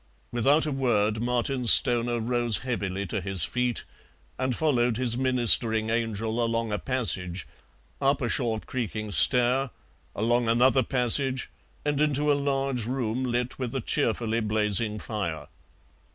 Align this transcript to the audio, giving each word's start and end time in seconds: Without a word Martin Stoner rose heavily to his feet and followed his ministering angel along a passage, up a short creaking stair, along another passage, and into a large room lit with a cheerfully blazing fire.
Without 0.31 0.65
a 0.65 0.71
word 0.71 1.21
Martin 1.21 1.67
Stoner 1.67 2.19
rose 2.19 2.57
heavily 2.65 3.05
to 3.05 3.21
his 3.21 3.43
feet 3.45 3.83
and 4.39 4.55
followed 4.55 4.97
his 4.97 5.15
ministering 5.15 5.91
angel 5.91 6.43
along 6.43 6.71
a 6.71 6.79
passage, 6.79 7.45
up 8.01 8.19
a 8.19 8.27
short 8.27 8.65
creaking 8.65 9.11
stair, 9.11 9.69
along 10.15 10.49
another 10.49 10.81
passage, 10.81 11.51
and 11.85 12.01
into 12.01 12.31
a 12.31 12.33
large 12.33 12.87
room 12.87 13.23
lit 13.23 13.59
with 13.59 13.75
a 13.75 13.79
cheerfully 13.81 14.39
blazing 14.39 14.97
fire. 14.97 15.45